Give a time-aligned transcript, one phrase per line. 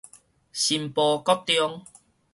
[0.51, 1.85] 新埔國中